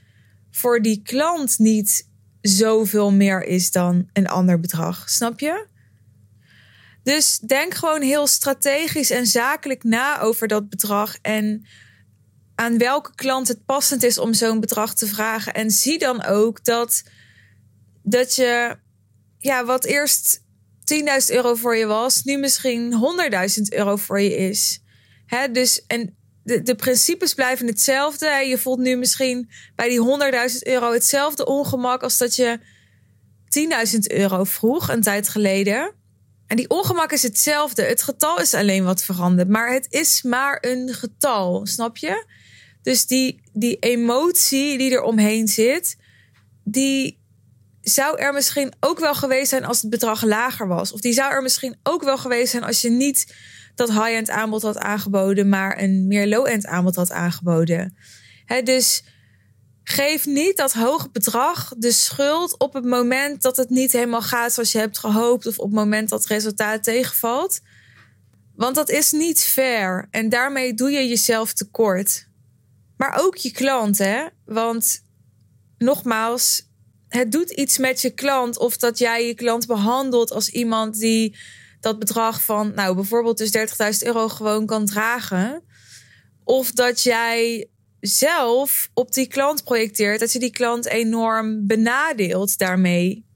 voor 0.50 0.82
die 0.82 1.02
klant 1.02 1.58
niet 1.58 2.08
zoveel 2.40 3.12
meer 3.12 3.44
is 3.44 3.70
dan 3.70 4.08
een 4.12 4.28
ander 4.28 4.60
bedrag. 4.60 5.10
Snap 5.10 5.40
je? 5.40 5.66
Dus 7.02 7.38
denk 7.38 7.74
gewoon 7.74 8.02
heel 8.02 8.26
strategisch 8.26 9.10
en 9.10 9.26
zakelijk 9.26 9.84
na 9.84 10.20
over 10.20 10.48
dat 10.48 10.68
bedrag. 10.68 11.18
En 11.22 11.66
aan 12.58 12.78
welke 12.78 13.14
klant 13.14 13.48
het 13.48 13.64
passend 13.64 14.02
is 14.02 14.18
om 14.18 14.34
zo'n 14.34 14.60
bedrag 14.60 14.94
te 14.94 15.06
vragen. 15.06 15.54
En 15.54 15.70
zie 15.70 15.98
dan 15.98 16.24
ook 16.24 16.64
dat, 16.64 17.02
dat 18.02 18.34
je, 18.34 18.76
ja, 19.38 19.64
wat 19.64 19.84
eerst 19.84 20.40
10.000 20.40 21.34
euro 21.34 21.54
voor 21.54 21.76
je 21.76 21.86
was, 21.86 22.22
nu 22.22 22.36
misschien 22.36 22.92
100.000 23.58 23.62
euro 23.68 23.96
voor 23.96 24.20
je 24.20 24.36
is. 24.36 24.80
Hè, 25.26 25.50
dus 25.50 25.86
en 25.86 26.16
de, 26.42 26.62
de 26.62 26.74
principes 26.74 27.34
blijven 27.34 27.66
hetzelfde. 27.66 28.28
Je 28.28 28.58
voelt 28.58 28.78
nu 28.78 28.96
misschien 28.96 29.50
bij 29.74 29.88
die 29.88 30.00
100.000 30.50 30.58
euro 30.58 30.92
hetzelfde 30.92 31.46
ongemak 31.46 32.02
als 32.02 32.18
dat 32.18 32.36
je 32.36 32.58
10.000 33.92 33.98
euro 33.98 34.44
vroeg 34.44 34.88
een 34.88 35.02
tijd 35.02 35.28
geleden. 35.28 35.94
En 36.46 36.56
die 36.56 36.70
ongemak 36.70 37.12
is 37.12 37.22
hetzelfde. 37.22 37.82
Het 37.82 38.02
getal 38.02 38.40
is 38.40 38.54
alleen 38.54 38.84
wat 38.84 39.02
veranderd. 39.02 39.48
Maar 39.48 39.72
het 39.72 39.86
is 39.90 40.22
maar 40.22 40.58
een 40.60 40.94
getal, 40.94 41.66
snap 41.66 41.96
je? 41.96 42.36
Dus 42.82 43.06
die, 43.06 43.40
die 43.52 43.76
emotie 43.78 44.78
die 44.78 44.92
er 44.92 45.02
omheen 45.02 45.48
zit, 45.48 45.96
die 46.64 47.18
zou 47.80 48.18
er 48.18 48.32
misschien 48.32 48.72
ook 48.80 48.98
wel 48.98 49.14
geweest 49.14 49.48
zijn 49.48 49.64
als 49.64 49.80
het 49.80 49.90
bedrag 49.90 50.22
lager 50.22 50.68
was. 50.68 50.92
Of 50.92 51.00
die 51.00 51.12
zou 51.12 51.32
er 51.32 51.42
misschien 51.42 51.76
ook 51.82 52.02
wel 52.02 52.18
geweest 52.18 52.50
zijn 52.50 52.64
als 52.64 52.80
je 52.80 52.90
niet 52.90 53.34
dat 53.74 53.88
high-end 53.88 54.30
aanbod 54.30 54.62
had 54.62 54.78
aangeboden, 54.78 55.48
maar 55.48 55.82
een 55.82 56.06
meer 56.06 56.26
low-end 56.26 56.66
aanbod 56.66 56.96
had 56.96 57.10
aangeboden. 57.10 57.96
dus 58.64 59.02
geef 59.84 60.26
niet 60.26 60.56
dat 60.56 60.72
hoge 60.72 61.10
bedrag 61.10 61.72
de 61.76 61.92
schuld 61.92 62.58
op 62.58 62.72
het 62.72 62.84
moment 62.84 63.42
dat 63.42 63.56
het 63.56 63.70
niet 63.70 63.92
helemaal 63.92 64.22
gaat 64.22 64.52
zoals 64.52 64.72
je 64.72 64.78
hebt 64.78 64.98
gehoopt, 64.98 65.46
of 65.46 65.58
op 65.58 65.64
het 65.64 65.74
moment 65.74 66.08
dat 66.08 66.20
het 66.20 66.28
resultaat 66.28 66.82
tegenvalt. 66.84 67.60
Want 68.54 68.74
dat 68.74 68.90
is 68.90 69.12
niet 69.12 69.40
fair 69.40 70.08
en 70.10 70.28
daarmee 70.28 70.74
doe 70.74 70.90
je 70.90 71.08
jezelf 71.08 71.52
tekort. 71.52 72.27
Maar 72.98 73.18
ook 73.20 73.36
je 73.36 73.50
klant, 73.50 73.98
hè? 73.98 74.26
Want 74.44 75.02
nogmaals, 75.78 76.62
het 77.08 77.32
doet 77.32 77.50
iets 77.50 77.78
met 77.78 78.00
je 78.00 78.10
klant 78.10 78.58
of 78.58 78.76
dat 78.76 78.98
jij 78.98 79.26
je 79.26 79.34
klant 79.34 79.66
behandelt 79.66 80.30
als 80.30 80.50
iemand 80.50 80.98
die 80.98 81.36
dat 81.80 81.98
bedrag 81.98 82.42
van, 82.42 82.74
nou 82.74 82.94
bijvoorbeeld 82.94 83.38
dus 83.38 83.56
30.000 84.02 84.06
euro 84.06 84.28
gewoon 84.28 84.66
kan 84.66 84.86
dragen. 84.86 85.62
Of 86.44 86.72
dat 86.72 87.02
jij 87.02 87.68
zelf 88.00 88.90
op 88.94 89.12
die 89.12 89.26
klant 89.26 89.64
projecteert, 89.64 90.20
dat 90.20 90.32
je 90.32 90.38
die 90.38 90.50
klant 90.50 90.86
enorm 90.86 91.66
benadeelt 91.66 92.58
daarmee. 92.58 93.26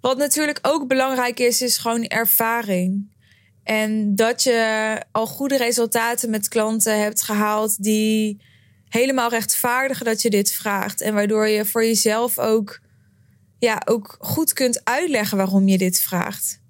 Wat 0.00 0.16
natuurlijk 0.16 0.58
ook 0.62 0.88
belangrijk 0.88 1.40
is, 1.40 1.62
is 1.62 1.78
gewoon 1.78 2.04
ervaring. 2.04 3.14
En 3.62 4.14
dat 4.14 4.42
je 4.42 5.02
al 5.12 5.26
goede 5.26 5.56
resultaten 5.56 6.30
met 6.30 6.48
klanten 6.48 7.00
hebt 7.00 7.22
gehaald 7.22 7.82
die 7.82 8.42
helemaal 8.88 9.30
rechtvaardigen 9.30 10.04
dat 10.04 10.22
je 10.22 10.30
dit 10.30 10.52
vraagt. 10.52 11.00
En 11.00 11.14
waardoor 11.14 11.48
je 11.48 11.64
voor 11.64 11.84
jezelf 11.84 12.38
ook, 12.38 12.80
ja, 13.58 13.82
ook 13.84 14.16
goed 14.18 14.52
kunt 14.52 14.84
uitleggen 14.84 15.36
waarom 15.36 15.68
je 15.68 15.78
dit 15.78 16.00
vraagt. 16.00 16.60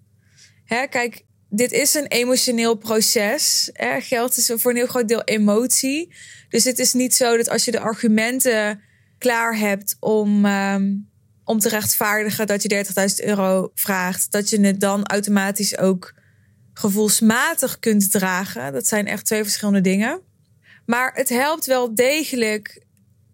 Hè, 0.64 0.86
kijk, 0.86 1.24
dit 1.48 1.72
is 1.72 1.94
een 1.94 2.06
emotioneel 2.06 2.74
proces. 2.74 3.70
Hè. 3.72 4.00
Geld 4.00 4.36
is 4.36 4.52
voor 4.54 4.70
een 4.70 4.76
heel 4.76 4.86
groot 4.86 5.08
deel 5.08 5.22
emotie. 5.22 6.14
Dus 6.48 6.64
het 6.64 6.78
is 6.78 6.92
niet 6.92 7.14
zo 7.14 7.36
dat 7.36 7.48
als 7.48 7.64
je 7.64 7.70
de 7.70 7.80
argumenten 7.80 8.80
klaar 9.18 9.58
hebt 9.58 9.96
om, 10.00 10.44
ehm, 10.44 10.94
om 11.44 11.58
te 11.58 11.68
rechtvaardigen 11.68 12.46
dat 12.46 12.62
je 12.62 12.68
30.000 12.68 13.22
euro 13.22 13.70
vraagt, 13.74 14.32
dat 14.32 14.50
je 14.50 14.60
het 14.60 14.80
dan 14.80 15.06
automatisch 15.06 15.78
ook 15.78 16.14
gevoelsmatig 16.72 17.78
kunt 17.78 18.10
dragen. 18.10 18.72
Dat 18.72 18.86
zijn 18.86 19.06
echt 19.06 19.24
twee 19.24 19.42
verschillende 19.42 19.80
dingen. 19.80 20.20
Maar 20.86 21.14
het 21.14 21.28
helpt 21.28 21.66
wel 21.66 21.94
degelijk 21.94 22.82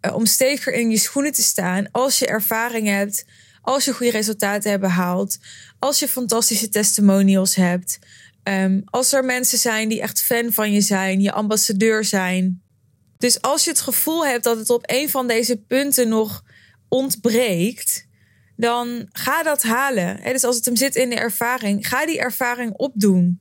uh, 0.00 0.14
om 0.14 0.26
steviger 0.26 0.72
in 0.72 0.90
je 0.90 0.98
schoenen 0.98 1.32
te 1.32 1.42
staan 1.42 1.90
als 1.90 2.18
je 2.18 2.26
ervaring 2.26 2.88
hebt, 2.88 3.24
als 3.62 3.84
je 3.84 3.92
goede 3.92 4.12
resultaten 4.12 4.70
hebt 4.70 4.82
behaald, 4.82 5.38
als 5.78 5.98
je 5.98 6.08
fantastische 6.08 6.68
testimonials 6.68 7.54
hebt, 7.54 7.98
um, 8.44 8.82
als 8.84 9.12
er 9.12 9.24
mensen 9.24 9.58
zijn 9.58 9.88
die 9.88 10.00
echt 10.00 10.22
fan 10.22 10.52
van 10.52 10.72
je 10.72 10.80
zijn, 10.80 11.20
je 11.20 11.32
ambassadeur 11.32 12.04
zijn. 12.04 12.62
Dus 13.18 13.40
als 13.40 13.64
je 13.64 13.70
het 13.70 13.80
gevoel 13.80 14.26
hebt 14.26 14.44
dat 14.44 14.56
het 14.56 14.70
op 14.70 14.82
een 14.86 15.10
van 15.10 15.26
deze 15.26 15.56
punten 15.56 16.08
nog 16.08 16.44
ontbreekt, 16.88 18.06
dan 18.56 19.08
ga 19.12 19.42
dat 19.42 19.62
halen. 19.62 20.20
dus 20.22 20.44
als 20.44 20.56
het 20.56 20.64
hem 20.64 20.76
zit 20.76 20.96
in 20.96 21.10
de 21.10 21.16
ervaring, 21.16 21.88
ga 21.88 22.06
die 22.06 22.18
ervaring 22.18 22.72
opdoen. 22.72 23.40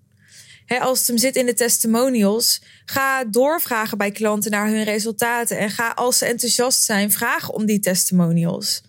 Als 0.80 1.00
het 1.00 1.08
hem 1.08 1.18
zit 1.18 1.36
in 1.36 1.46
de 1.46 1.54
testimonials, 1.54 2.62
ga 2.86 3.26
doorvragen 3.26 3.98
bij 3.98 4.12
klanten 4.12 4.52
naar 4.52 4.68
hun 4.68 4.84
resultaten. 4.84 5.58
En 5.58 5.70
ga, 5.70 5.90
als 5.90 6.18
ze 6.18 6.26
enthousiast 6.26 6.84
zijn, 6.84 7.12
vragen 7.12 7.54
om 7.54 7.66
die 7.66 7.80
testimonials. 7.80 8.82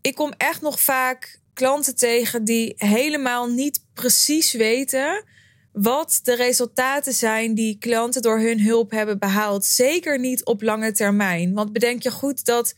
Ik 0.00 0.14
kom 0.14 0.32
echt 0.36 0.60
nog 0.60 0.80
vaak 0.80 1.40
klanten 1.54 1.96
tegen 1.96 2.44
die 2.44 2.74
helemaal 2.76 3.46
niet 3.46 3.84
precies 3.94 4.52
weten 4.52 5.24
wat 5.72 6.20
de 6.22 6.34
resultaten 6.34 7.12
zijn 7.12 7.54
die 7.54 7.78
klanten 7.78 8.22
door 8.22 8.38
hun 8.38 8.60
hulp 8.60 8.90
hebben 8.90 9.18
behaald. 9.18 9.64
Zeker 9.64 10.18
niet 10.18 10.44
op 10.44 10.62
lange 10.62 10.92
termijn. 10.92 11.52
Want 11.52 11.72
bedenk 11.72 12.02
je 12.02 12.10
goed 12.10 12.44
dat 12.44 12.74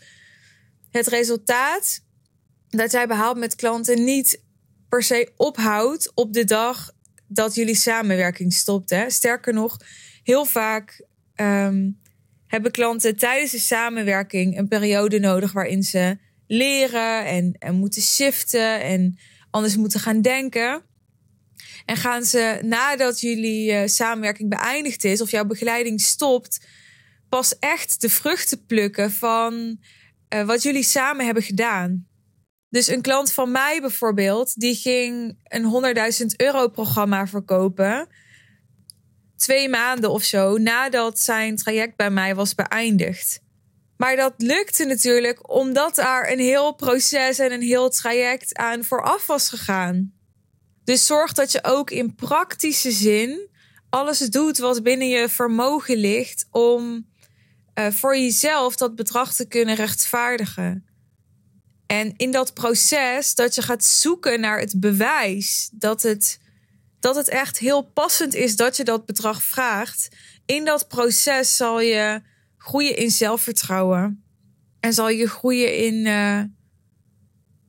het 0.90 1.06
resultaat 1.06 2.00
dat 2.68 2.92
jij 2.92 3.06
behaalt 3.06 3.38
met 3.38 3.54
klanten 3.54 4.04
niet 4.04 4.42
per 4.88 5.02
se 5.02 5.32
ophoudt 5.36 6.12
op 6.14 6.32
de 6.32 6.44
dag 6.44 6.90
dat 7.28 7.54
jullie 7.54 7.74
samenwerking 7.74 8.52
stopt. 8.52 8.90
Hè? 8.90 9.10
Sterker 9.10 9.54
nog, 9.54 9.76
heel 10.22 10.44
vaak 10.44 11.06
um, 11.36 12.00
hebben 12.46 12.70
klanten 12.70 13.16
tijdens 13.16 13.50
de 13.50 13.58
samenwerking 13.58 14.58
een 14.58 14.68
periode 14.68 15.18
nodig 15.18 15.52
waarin 15.52 15.82
ze 15.82 16.18
leren 16.46 17.26
en, 17.26 17.56
en 17.58 17.74
moeten 17.74 18.02
shiften 18.02 18.82
en 18.82 19.18
anders 19.50 19.76
moeten 19.76 20.00
gaan 20.00 20.22
denken. 20.22 20.82
En 21.84 21.96
gaan 21.96 22.24
ze 22.24 22.58
nadat 22.62 23.20
jullie 23.20 23.72
uh, 23.72 23.82
samenwerking 23.84 24.50
beëindigd 24.50 25.04
is 25.04 25.20
of 25.20 25.30
jouw 25.30 25.44
begeleiding 25.44 26.00
stopt, 26.00 26.66
pas 27.28 27.58
echt 27.58 28.00
de 28.00 28.08
vruchten 28.08 28.66
plukken 28.66 29.12
van 29.12 29.78
uh, 30.34 30.44
wat 30.44 30.62
jullie 30.62 30.82
samen 30.82 31.24
hebben 31.24 31.42
gedaan. 31.42 32.07
Dus 32.70 32.88
een 32.88 33.02
klant 33.02 33.32
van 33.32 33.50
mij 33.50 33.80
bijvoorbeeld, 33.80 34.60
die 34.60 34.74
ging 34.74 35.38
een 35.44 35.94
100.000 36.20 36.26
euro 36.36 36.68
programma 36.68 37.26
verkopen. 37.26 38.08
Twee 39.36 39.68
maanden 39.68 40.10
of 40.10 40.22
zo 40.22 40.56
nadat 40.56 41.20
zijn 41.20 41.56
traject 41.56 41.96
bij 41.96 42.10
mij 42.10 42.34
was 42.34 42.54
beëindigd. 42.54 43.40
Maar 43.96 44.16
dat 44.16 44.34
lukte 44.36 44.84
natuurlijk 44.84 45.50
omdat 45.50 45.94
daar 45.94 46.30
een 46.30 46.38
heel 46.38 46.74
proces 46.74 47.38
en 47.38 47.52
een 47.52 47.62
heel 47.62 47.90
traject 47.90 48.56
aan 48.56 48.84
vooraf 48.84 49.26
was 49.26 49.48
gegaan. 49.48 50.12
Dus 50.84 51.06
zorg 51.06 51.32
dat 51.32 51.52
je 51.52 51.64
ook 51.64 51.90
in 51.90 52.14
praktische 52.14 52.90
zin 52.90 53.48
alles 53.90 54.18
doet 54.18 54.58
wat 54.58 54.82
binnen 54.82 55.08
je 55.08 55.28
vermogen 55.28 55.96
ligt 55.96 56.46
om 56.50 57.06
uh, 57.74 57.90
voor 57.90 58.16
jezelf 58.16 58.76
dat 58.76 58.94
bedrag 58.94 59.34
te 59.34 59.48
kunnen 59.48 59.74
rechtvaardigen. 59.74 60.87
En 61.88 62.12
in 62.16 62.30
dat 62.30 62.54
proces 62.54 63.34
dat 63.34 63.54
je 63.54 63.62
gaat 63.62 63.84
zoeken 63.84 64.40
naar 64.40 64.58
het 64.58 64.80
bewijs 64.80 65.70
dat 65.72 66.02
het, 66.02 66.40
dat 67.00 67.16
het 67.16 67.28
echt 67.28 67.58
heel 67.58 67.82
passend 67.82 68.34
is 68.34 68.56
dat 68.56 68.76
je 68.76 68.84
dat 68.84 69.06
bedrag 69.06 69.42
vraagt. 69.42 70.08
In 70.46 70.64
dat 70.64 70.88
proces 70.88 71.56
zal 71.56 71.80
je 71.80 72.20
groeien 72.56 72.96
in 72.96 73.10
zelfvertrouwen. 73.10 74.22
En 74.80 74.92
zal 74.92 75.08
je 75.08 75.28
groeien 75.28 75.76
in, 75.76 75.94
uh, 76.06 76.42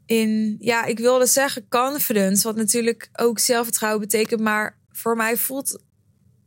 in 0.05 0.55
ja, 0.59 0.85
ik 0.85 0.99
wilde 0.99 1.25
zeggen 1.25 1.67
confidence, 1.69 2.43
wat 2.43 2.55
natuurlijk 2.55 3.09
ook 3.13 3.39
zelfvertrouwen 3.39 4.01
betekent. 4.01 4.41
Maar 4.41 4.79
voor 4.91 5.15
mij 5.15 5.37
voelt 5.37 5.83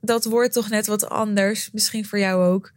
dat 0.01 0.25
woord 0.25 0.53
toch 0.53 0.69
net 0.69 0.87
wat 0.87 1.09
anders. 1.09 1.71
Misschien 1.71 2.07
voor 2.07 2.19
jou 2.19 2.45
ook. 2.45 2.73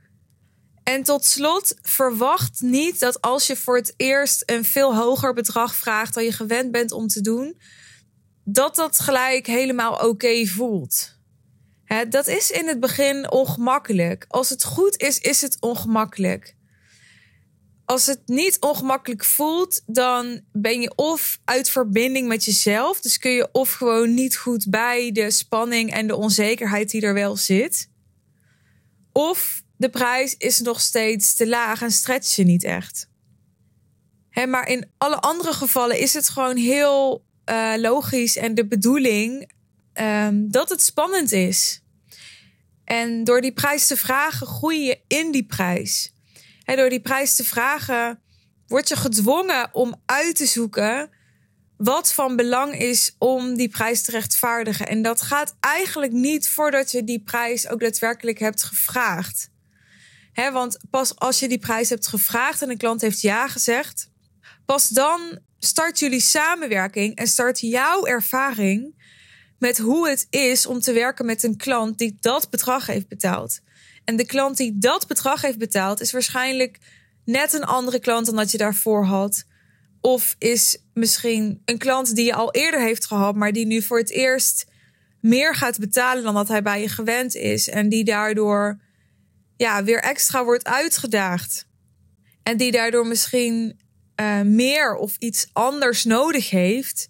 En 0.86 1.04
tot 1.04 1.26
slot, 1.26 1.76
verwacht 1.82 2.62
niet 2.62 3.00
dat 3.00 3.22
als 3.22 3.48
je 3.48 3.56
voor 3.56 3.76
het 3.76 3.94
eerst 3.98 4.44
een 4.46 4.66
veel 4.66 4.96
hoger 4.96 5.34
bedrag 5.34 5.76
vraagt 5.76 6.14
dan 6.14 6.24
je 6.24 6.32
gewend 6.32 6.72
bent 6.72 6.92
om 6.92 7.08
te 7.08 7.22
doen, 7.22 7.60
dat 8.44 8.76
dat 8.76 9.00
gelijk 9.00 9.48
helemaal 9.48 10.08
oké 10.08 10.46
voelt. 10.46 11.14
dat 12.10 12.28
is 12.28 12.52
in 12.52 12.68
het 12.68 12.80
begin 12.80 13.32
ongemakkelijk. 13.32 14.26
Als 14.28 14.50
het 14.50 14.64
goed 14.64 14.98
is, 14.98 15.20
is 15.20 15.42
het 15.42 15.58
ongemakkelijk. 15.60 16.56
Als 17.86 18.06
het 18.06 18.22
niet 18.26 18.60
ongemakkelijk 18.60 19.26
voelt, 19.26 19.82
dan 19.86 20.42
ben 20.52 20.82
je 20.82 20.96
of 20.96 21.40
uit 21.46 21.70
verbinding 21.70 22.28
met 22.28 22.46
jezelf. 22.46 23.02
Dus 23.02 23.18
kun 23.18 23.32
je 23.32 23.50
of 23.52 23.72
gewoon 23.74 24.14
niet 24.14 24.38
goed 24.38 24.70
bij 24.70 25.12
de 25.12 25.32
spanning 25.32 25.92
en 25.92 26.08
de 26.08 26.16
onzekerheid 26.16 26.90
die 26.90 27.02
er 27.02 27.14
wel 27.14 27.38
zit. 27.38 27.90
Of 29.12 29.64
de 29.78 29.90
prijs 29.90 30.36
is 30.38 30.60
nog 30.60 30.82
steeds 30.82 31.36
te 31.36 31.48
laag 31.48 31.82
en 31.82 31.92
stretch 31.92 32.36
je 32.36 32.44
niet 32.44 32.64
echt. 32.64 33.10
Maar 34.48 34.68
in 34.68 34.92
alle 34.98 35.20
andere 35.20 35.54
gevallen 35.54 36.00
is 36.00 36.14
het 36.14 36.30
gewoon 36.30 36.58
heel 36.58 37.26
uh, 37.50 37.74
logisch 37.78 38.38
en 38.38 38.56
de 38.56 38.68
bedoeling 38.68 39.52
um, 39.94 40.52
dat 40.52 40.70
het 40.70 40.82
spannend 40.82 41.32
is. 41.32 41.82
En 42.84 43.24
door 43.24 43.42
die 43.42 43.54
prijs 43.54 43.88
te 43.88 43.98
vragen, 43.98 44.48
groei 44.48 44.80
je 44.80 45.00
in 45.08 45.32
die 45.32 45.46
prijs. 45.46 46.14
Hè, 46.64 46.76
door 46.76 46.90
die 46.90 47.02
prijs 47.02 47.36
te 47.36 47.44
vragen, 47.44 48.22
word 48.68 48.88
je 48.88 48.96
gedwongen 48.96 49.70
om 49.74 50.02
uit 50.06 50.36
te 50.36 50.46
zoeken 50.46 51.10
wat 51.78 52.14
van 52.14 52.36
belang 52.36 52.80
is 52.80 53.16
om 53.18 53.56
die 53.56 53.70
prijs 53.70 54.02
te 54.02 54.12
rechtvaardigen. 54.12 54.88
En 54.88 55.02
dat 55.02 55.22
gaat 55.22 55.56
eigenlijk 55.60 56.12
niet 56.12 56.50
voordat 56.50 56.92
je 56.92 57.04
die 57.04 57.24
prijs 57.24 57.70
ook 57.70 57.80
daadwerkelijk 57.80 58.40
hebt 58.40 58.64
gevraagd 58.64 59.54
want 60.36 60.78
pas 60.90 61.16
als 61.16 61.40
je 61.40 61.48
die 61.48 61.60
prijs 61.60 61.90
hebt 61.90 62.08
gevraagd 62.08 62.62
en 62.62 62.70
een 62.70 62.78
klant 62.78 63.02
heeft 63.02 63.22
ja 63.22 63.48
gezegd, 63.48 64.10
pas 64.66 64.90
dan 64.90 65.40
start 65.60 66.00
jullie 66.00 66.20
samenwerking 66.20 67.16
en 67.16 67.28
start 67.28 67.60
jouw 67.60 68.06
ervaring 68.06 69.04
met 69.60 69.78
hoe 69.78 70.10
het 70.10 70.28
is 70.30 70.66
om 70.66 70.80
te 70.80 70.94
werken 70.94 71.26
met 71.26 71.44
een 71.44 71.58
klant 71.58 71.98
die 71.98 72.18
dat 72.20 72.50
bedrag 72.50 72.86
heeft 72.86 73.08
betaald. 73.08 73.60
En 74.04 74.16
de 74.16 74.26
klant 74.26 74.58
die 74.58 74.78
dat 74.78 75.08
bedrag 75.08 75.42
heeft 75.42 75.58
betaald 75.58 76.02
is 76.02 76.12
waarschijnlijk 76.12 76.78
net 77.26 77.54
een 77.54 77.64
andere 77.64 78.00
klant 78.00 78.26
dan 78.26 78.36
dat 78.36 78.52
je 78.52 78.58
daarvoor 78.58 79.06
had. 79.06 79.44
Of 80.02 80.36
is 80.38 80.78
misschien 80.94 81.62
een 81.66 81.78
klant 81.78 82.16
die 82.16 82.26
je 82.26 82.34
al 82.34 82.52
eerder 82.52 82.82
heeft 82.82 83.06
gehad, 83.06 83.36
maar 83.36 83.52
die 83.52 83.66
nu 83.66 83.82
voor 83.82 83.98
het 83.98 84.10
eerst 84.10 84.66
meer 85.20 85.56
gaat 85.56 85.80
betalen 85.80 86.24
dan 86.24 86.34
dat 86.34 86.48
hij 86.48 86.62
bij 86.62 86.82
je 86.82 86.90
gewend 86.90 87.36
is. 87.36 87.70
En 87.70 87.90
die 87.90 88.04
daardoor 88.04 88.80
ja, 89.58 89.84
weer 89.84 90.00
extra 90.00 90.44
wordt 90.44 90.66
uitgedaagd. 90.66 91.68
En 92.44 92.58
die 92.58 92.72
daardoor 92.72 93.08
misschien 93.08 93.80
uh, 94.22 94.42
meer 94.42 94.96
of 94.96 95.16
iets 95.18 95.48
anders 95.54 96.04
nodig 96.04 96.50
heeft 96.50 97.10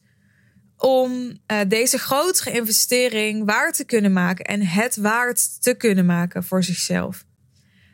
om 0.78 1.40
uh, 1.52 1.60
deze 1.68 1.98
grotere 1.98 2.52
investering 2.52 3.46
waar 3.46 3.72
te 3.72 3.86
kunnen 3.86 4.14
maken 4.14 4.46
en 4.46 4.62
het 4.62 4.96
waard 4.96 5.62
te 5.64 5.74
kunnen 5.74 6.06
maken 6.06 6.44
voor 6.44 6.64
zichzelf. 6.64 7.26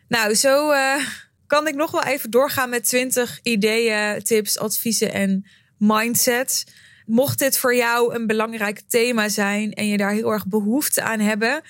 Nou, 0.08 0.36
zo 0.36 0.72
uh, 0.72 1.06
kan 1.48 1.68
ik 1.68 1.76
nog 1.76 1.92
wel 1.92 2.04
even 2.04 2.30
doorgaan 2.30 2.70
met 2.70 2.84
20 2.84 3.40
ideeën, 3.44 4.24
tips, 4.24 4.58
adviezen 4.58 5.14
en 5.14 5.46
mindsets. 5.78 6.66
Mocht 7.06 7.40
dit 7.40 7.58
voor 7.58 7.76
jou 7.76 8.16
een 8.16 8.28
belangrijk 8.28 8.82
thema 8.88 9.30
zijn 9.30 9.74
en 9.74 9.88
je 9.88 9.98
daar 9.98 10.12
heel 10.12 10.32
erg 10.32 10.48
behoefte 10.48 11.02
aan 11.02 11.20
hebben, 11.20 11.62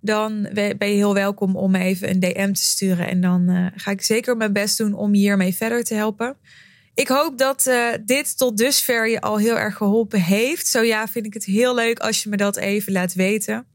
dan 0.00 0.48
ben 0.52 0.88
je 0.88 0.94
heel 0.94 1.14
welkom 1.14 1.56
om 1.56 1.74
even 1.74 2.10
een 2.10 2.20
DM 2.20 2.52
te 2.52 2.62
sturen. 2.62 3.08
En 3.08 3.20
dan 3.20 3.50
uh, 3.50 3.66
ga 3.74 3.90
ik 3.90 4.02
zeker 4.02 4.36
mijn 4.36 4.52
best 4.52 4.78
doen 4.78 4.92
om 4.94 5.14
je 5.14 5.20
hiermee 5.20 5.54
verder 5.54 5.84
te 5.84 5.94
helpen. 5.94 6.36
Ik 6.94 7.08
hoop 7.08 7.38
dat 7.38 7.66
uh, 7.66 7.88
dit 8.04 8.38
tot 8.38 8.56
dusver 8.56 9.08
je 9.08 9.20
al 9.20 9.38
heel 9.38 9.58
erg 9.58 9.76
geholpen 9.76 10.20
heeft. 10.20 10.66
Zo 10.66 10.82
ja, 10.82 11.08
vind 11.08 11.26
ik 11.26 11.34
het 11.34 11.44
heel 11.44 11.74
leuk 11.74 11.98
als 11.98 12.22
je 12.22 12.28
me 12.28 12.36
dat 12.36 12.56
even 12.56 12.92
laat 12.92 13.14
weten. 13.14 13.66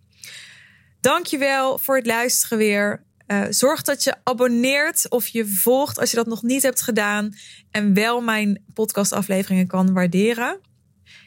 Dankjewel 1.02 1.78
voor 1.78 1.96
het 1.96 2.06
luisteren 2.06 2.58
weer. 2.58 3.04
Uh, 3.28 3.44
zorg 3.50 3.82
dat 3.82 4.04
je 4.04 4.16
abonneert 4.24 5.10
of 5.10 5.28
je 5.28 5.48
volgt 5.48 6.00
als 6.00 6.10
je 6.10 6.16
dat 6.16 6.28
nog 6.28 6.44
niet 6.44 6.64
hebt 6.64 6.82
gedaan. 6.82 7.34
En 7.72 7.94
wel 7.94 8.22
mijn 8.22 8.64
podcastafleveringen 8.74 9.68
kan 9.68 9.94
waarderen. 9.94 10.60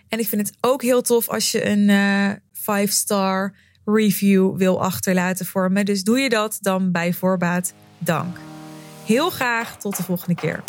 En 0.08 0.18
ik 0.18 0.28
vind 0.28 0.48
het 0.48 0.56
ook 0.60 0.82
heel 0.82 1.02
tof 1.02 1.28
als 1.28 1.50
je 1.50 1.66
een 1.66 2.40
5-star 2.54 3.54
review 3.86 4.56
wil 4.56 4.82
achterlaten 4.82 5.46
voor 5.46 5.72
me. 5.72 5.84
Dus 5.84 6.04
doe 6.04 6.18
je 6.18 6.28
dat 6.28 6.58
dan 6.60 6.92
bij 6.92 7.12
voorbaat 7.12 7.74
dank. 7.98 8.38
Heel 9.04 9.30
graag 9.30 9.76
tot 9.76 9.96
de 9.96 10.02
volgende 10.02 10.34
keer. 10.34 10.64